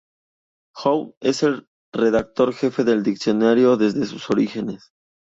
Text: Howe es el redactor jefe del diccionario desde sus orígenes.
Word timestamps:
Howe 0.83 1.15
es 1.19 1.43
el 1.43 1.67
redactor 1.93 2.55
jefe 2.55 2.83
del 2.83 3.03
diccionario 3.03 3.77
desde 3.77 4.07
sus 4.07 4.31
orígenes. 4.31 4.91